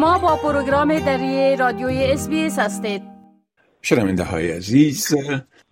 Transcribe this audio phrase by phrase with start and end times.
[0.00, 3.02] شما با پروگرام دری رادیوی اس هستید
[3.82, 5.14] شنونده های عزیز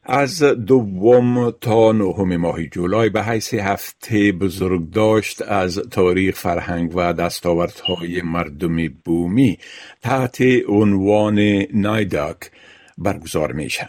[0.04, 7.12] از دوم تا نهم ماه جولای به حیث هفته بزرگ داشت از تاریخ فرهنگ و
[7.12, 9.58] دستاوردهای مردم بومی
[10.02, 11.38] تحت عنوان
[11.74, 12.50] نایداک
[12.98, 13.88] برگزار میشه.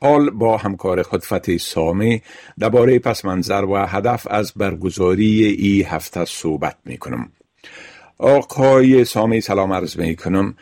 [0.00, 2.22] حال با همکار خود فتح سامه
[2.58, 7.32] درباره پس منظر و هدف از برگزاری ای هفته صحبت می کنم.
[8.22, 10.54] آقای سامه سلام عرض می کنم.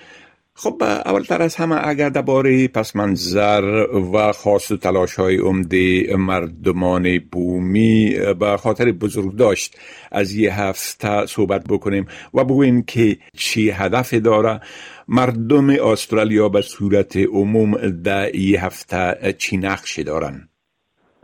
[0.55, 7.19] خب اولتر از همه اگر درباره پس منظر و خاص و تلاش های عمده مردمان
[7.33, 9.77] بومی به خاطر بزرگ داشت
[10.12, 14.61] از یه هفته صحبت بکنیم و بگویم که چی هدف داره
[15.08, 20.48] مردم استرالیا به صورت عموم در یه هفته چی نقشی دارن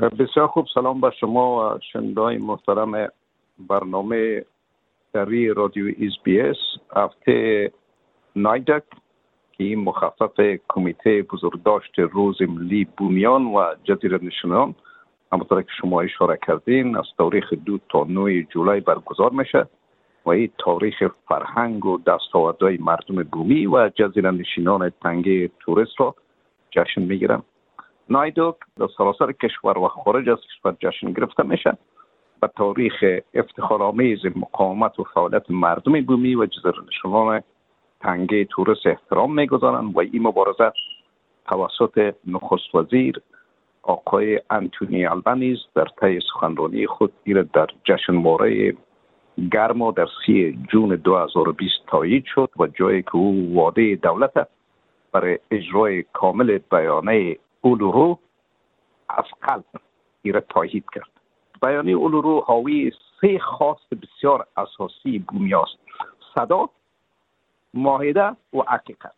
[0.00, 3.08] بسیار خوب سلام به شما و شنده محترم
[3.58, 4.44] برنامه
[5.16, 6.56] دری رادیو اس بی اس
[6.96, 7.72] هفته
[8.36, 8.82] NAIDOC
[9.52, 14.74] که این مخفف کمیته بزرگداشت روز ملی بومیان و جزیره نشینان
[15.32, 19.66] همونطور که شما اشاره کردین از تاریخ دو تا نهی جولای برگزار میشه
[20.26, 26.14] و این تاریخ فرهنگ و دستاوردهای مردم بومی و جزیره نشینان تنگه تورس را
[26.70, 27.42] جشن می‌گیرن
[28.10, 31.78] NAIDOC در سراسر کشور و خارج از کشور جشن گرفته میشه
[32.40, 37.42] به تاریخ افتخارآمیز مقاومت و فعالیت مردم بومی و جزیره نشینان
[38.00, 40.72] تنگه تورس احترام می‌گذارند و این مبارزه
[41.48, 43.22] توسط نخست وزیر
[43.82, 48.76] آقای انتونی البنیز در طی سخنرانی خود ایره در جشن ماره
[49.52, 54.48] گرما در سی جون 2020 تایید شد و جایی که او واده دولت
[55.12, 58.18] برای اجرای کامل بیانه اولورو
[59.08, 59.64] از قلب
[60.22, 61.15] ایره تایید کرد.
[61.62, 65.78] بیانیه اولورو حاوی سه خواست بسیار اساسی بومی است
[66.34, 66.68] صدا
[67.74, 69.12] ماهده و حقیقت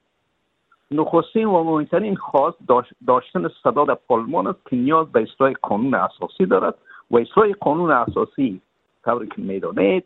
[0.90, 2.58] نخستین و مهمترین خواست
[3.06, 6.74] داشتن صدا در پارلمان است که نیاز به اصلاح قانون اساسی دارد
[7.10, 8.60] و اصلاح قانون اساسی
[9.04, 10.04] طوری که می‌دانید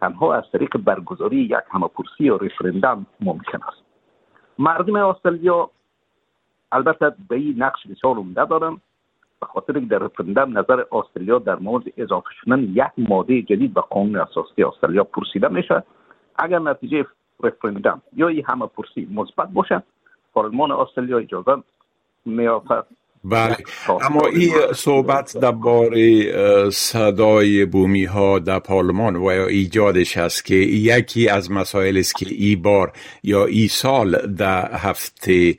[0.00, 3.82] تنها از طریق برگزاری یک همپرسی یا رفرندم ممکن است.
[4.58, 5.70] مردم استرالیا
[6.72, 8.80] البته به این نقش بسیار عمده دارند
[9.42, 13.80] به خاطر که در رفرندم نظر استرالیا در مورد اضافه شدن یک ماده جدید به
[13.80, 15.82] قانون اساسی استرالیا پرسیده میشه
[16.38, 17.06] اگر نتیجه
[17.42, 19.82] رفرندم یا این همه پرسی مثبت باشه
[20.34, 21.62] پارلمان استرالیا اجازه
[22.24, 22.68] میافت
[23.24, 23.56] بله.
[23.88, 26.30] اما این صحبت درباره
[26.70, 32.26] صدای بومی ها در پارلمان و یا ایجادش است که یکی از مسائل است که
[32.30, 32.92] ای بار
[33.22, 35.56] یا ای سال در هفته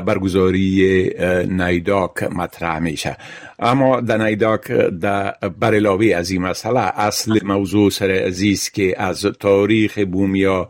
[0.00, 1.10] برگزاری
[1.48, 3.16] نیداک مطرح میشه.
[3.58, 9.98] اما در نیداک در برلاوی از این مسئله اصل موضوع سر عزیز که از تاریخ
[9.98, 10.68] بومیا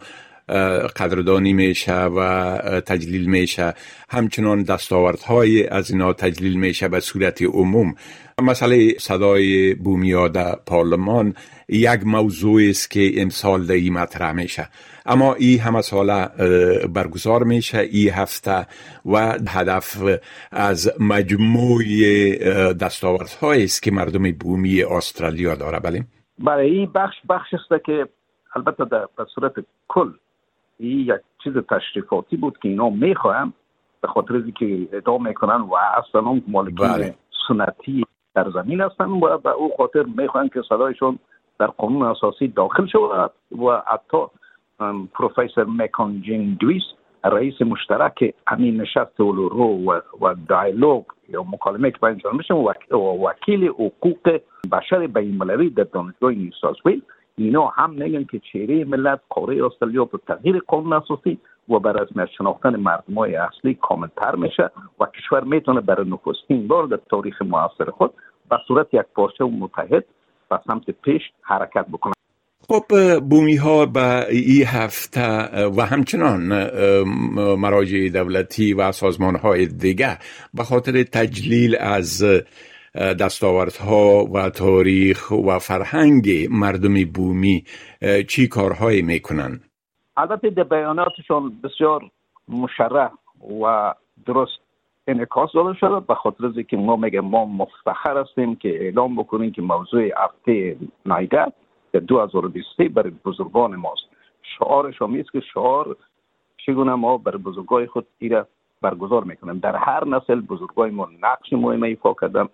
[0.96, 3.74] قدردانی میشه و تجلیل میشه.
[4.10, 7.94] همچنان دستاوردهای از اینا تجلیل میشه به صورت عموم.
[8.42, 11.34] مسئله صدای بومیا در پارلمان
[11.68, 14.68] یک موضوع است که امسال در مطرح میشه.
[15.06, 16.28] اما این همه ساله
[16.88, 18.66] برگزار میشه این هفته
[19.06, 20.02] و هدف
[20.50, 21.84] از مجموع
[22.72, 25.78] دستاوردهایی است که مردم بومی استرالیا داره.
[25.78, 26.04] بله؟
[26.38, 28.08] برای این بخش بخش است که
[28.56, 29.52] البته در صورت
[29.88, 30.10] کل
[30.78, 33.52] این یک چیز تشریفاتی بود که اینا می‌خواهم
[34.00, 37.14] به خاطر که ادعا می‌کنن و اصلا مالکین بله.
[37.48, 41.18] سنتی در زمین هستن و به او خاطر می‌خواهند که صدایشون
[41.58, 44.18] در قانون اساسی داخل شود و حتی
[45.14, 46.82] پروفسور مکانجین دویس
[47.24, 53.28] رئیس مشترک امین نشست اولورو و, و دایلوگ یا مکالمه که باید انجام میشه و
[53.28, 54.40] وکیل حقوق
[54.72, 56.50] بشر بین المللی در دانشگاه نیو
[57.36, 61.38] اینا هم میگن که چهره ملت قاره استرالیا به تغییر قانون اساسی
[61.68, 64.70] و بر از شناختن مردم های اصلی کاملتر میشه
[65.00, 68.12] و کشور می‌تونه برای نخستین بار در تاریخ معاصر خود
[68.50, 70.04] به صورت یک پارچه متحد
[70.50, 72.12] به سمت پیش حرکت بکنه.
[72.68, 76.40] خب بومی ها به این هفته و همچنان
[77.58, 80.18] مراجع دولتی و سازمان های دیگه
[80.54, 82.24] به خاطر تجلیل از
[82.94, 87.64] دستاوردها و تاریخ و فرهنگ مردم بومی
[88.28, 89.60] چی کارهایی می‌کنن؟
[90.16, 92.10] البته در بیاناتشون بسیار
[92.48, 93.10] مشرح
[93.62, 93.94] و
[94.26, 94.58] درست
[95.06, 99.52] انعکاس داده شده به خاطر از که ما میگه ما مفتخر هستیم که اعلام بکنیم
[99.52, 101.46] که موضوع هفته نایده
[101.92, 104.02] در 2023 برای بزرگان ماست.
[104.58, 105.96] شعارش هم که شعار
[106.66, 108.46] چگونه ما بر بزرگای خود ایره
[108.82, 109.58] برگزار می‌کنیم.
[109.58, 112.48] در هر نسل بزرگای ما نقش مهم ایفا کردن.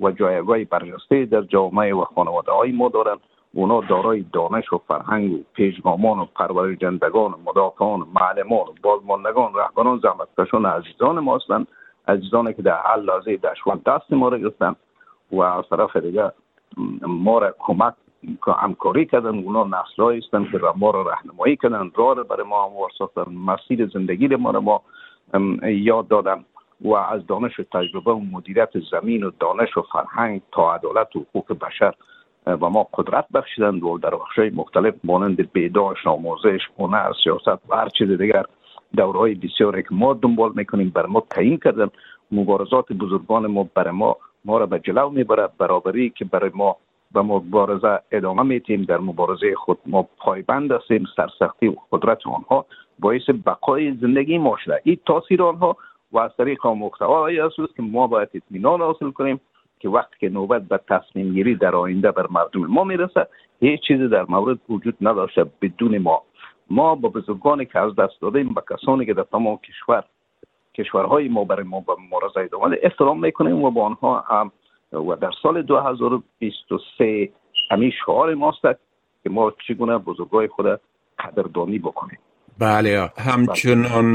[0.00, 3.20] و جایگاه برجسته در جامعه و خانواده های ما دارند.
[3.54, 10.66] اونا دارای دانش و فرهنگ و پیشگامان و پرورشدهندگان مدافعان معلمان و بازماندگان رهبران زحمتکشان
[10.66, 11.66] عزیزان ما هستند
[12.08, 14.76] عزیزانی که در حل لحظه دشوار دست ما را گرفتن
[15.32, 16.32] و از طرف دیگه
[17.02, 17.94] ما را کمک
[18.46, 22.90] همکاری کردن اونا نسل هستند که ما را رهنمایی کردن راه را برای ما هموار
[22.98, 24.82] ساختن مسیر زندگی ما را ما
[25.62, 26.44] یاد دادن
[26.80, 31.24] و از دانش و تجربه و مدیریت زمین و دانش و فرهنگ تا عدالت و
[31.30, 31.94] حقوق بشر
[32.46, 37.88] و ما قدرت بخشیدند و در بخشای مختلف مانند بیداشت آموزش هنر سیاست و هر
[37.88, 38.44] چیز دیگر
[38.96, 41.88] دورهای بسیاری که ما دنبال می‌کنیم بر ما تعیین کردن.
[42.32, 46.76] مبارزات بزرگان ما بر ما ما را به جلو می‌بره برابری که برای ما
[47.14, 51.04] و مبارزه ادامه میتیم در مبارزه خود ما پایبند هستیم.
[51.16, 52.66] سرسختی و قدرت آنها
[52.98, 54.80] باعث بقای زندگی ما شده.
[54.84, 55.76] این تاثیر آنها
[56.12, 59.40] و از طریق محتوایی است که ما باید اطمینان حاصل کنیم
[59.80, 63.26] که وقتی که نوبت به تصمیم گیری در آینده بر مردم ما می‌رسه
[63.60, 66.22] هیچ چیزی در مورد وجود نداشته بدون ما.
[66.70, 70.04] ما با بزرگانی که از دست دادیم به کسانی که در تمام کشور
[70.74, 74.52] کشورهای ما برای ما به مبارزه ادامه احترام می‌کنیم و با آنها هم
[74.92, 77.28] و در سال 2023
[77.70, 78.62] همین شعار ماست
[79.22, 80.80] که ما چگونه بزرگای خود
[81.18, 82.18] قدردانی بکنیم.
[82.60, 83.10] بله.
[83.18, 84.12] همچنان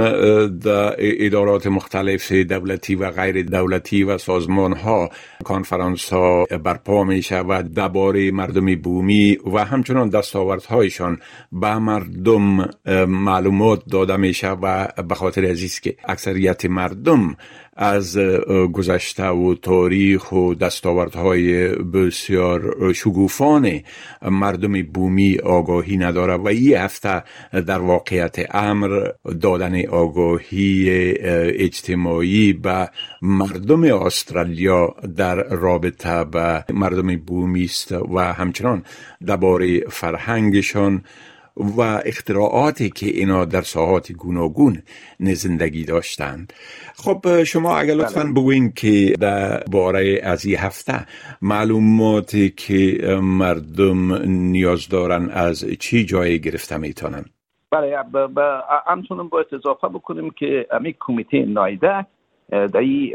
[0.57, 5.09] در ادارات مختلف دولتی و غیر دولتی و سازمان ها
[5.43, 11.19] کانفرانس ها برپا می شود درباره مردم بومی و همچنان دستاوردهایشان
[11.51, 12.69] به مردم
[13.07, 17.35] معلومات داده می شود به خاطر عزیز که اکثریت مردم
[17.75, 18.17] از
[18.73, 23.79] گذشته و تاریخ و دستاوردهای بسیار شگوفان
[24.21, 29.07] مردم بومی آگاهی نداره و این هفته در واقعیت امر
[29.41, 30.89] دادن آگاهی
[31.65, 32.89] اجتماعی به
[33.21, 38.83] مردم استرالیا در رابطه به مردم بومی است و همچنان
[39.25, 41.03] درباره فرهنگشان
[41.57, 44.77] و اختراعاتی که اینا در ساحات گوناگون
[45.19, 46.53] زندگی داشتند
[46.95, 48.31] خب شما اگر لطفا بله.
[48.31, 51.05] بگوین که در باره از این هفته
[51.41, 54.13] معلوماتی که مردم
[54.51, 57.25] نیاز دارن از چی جای گرفته می‌تونن
[57.71, 57.97] بله
[58.87, 62.05] همچنان باید اضافه بکنیم که امی کمیته نایده
[62.49, 63.13] در این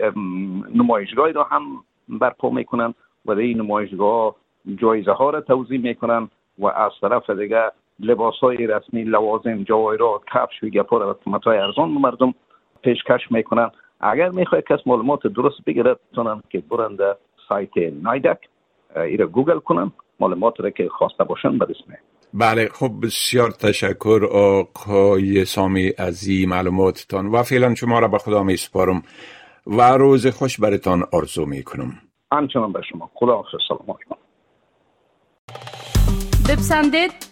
[0.74, 1.62] نمایشگاه را هم
[2.08, 2.94] برپا می‌کنن
[3.26, 4.36] و در این نمایشگاه
[4.76, 6.28] جایزه ها را توضیح می‌کنن
[6.58, 7.62] و از طرف دیگه
[8.02, 12.34] لباس های رسمی لوازم جواهرات کفش و گپا را قیمت های ارزان مردم
[12.82, 13.70] پیشکش می‌کنن.
[14.00, 16.98] اگر می‌خواد کس معلومات درست بگیرد تونن که برند
[17.48, 17.70] سایت
[18.02, 18.38] نایدک
[18.96, 19.92] ایره گوگل کنن.
[20.20, 21.96] معلومات را که خواسته باشن اسم
[22.34, 28.42] بله خب بسیار تشکر آقای سامی از این معلوماتتان و فعلا شما را به خدا
[28.42, 29.02] می سپارم
[29.66, 31.92] و روز خوش برتان آرزو می کنم
[32.32, 33.10] همچنان به شما.
[33.14, 34.16] خدا حافظ سلام علیکم.
[36.48, 37.29] بپسندید.